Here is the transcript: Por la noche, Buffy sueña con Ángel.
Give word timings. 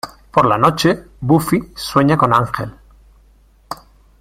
Por 0.31 0.47
la 0.47 0.57
noche, 0.57 1.03
Buffy 1.19 1.73
sueña 1.75 2.17
con 2.17 2.33
Ángel. 2.33 2.73